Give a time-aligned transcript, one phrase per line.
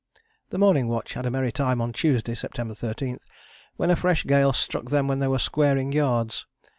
[0.49, 3.19] The morning watch had a merry time on Tuesday, September 13,
[3.75, 6.47] when a fresh gale struck them while they were squaring yards.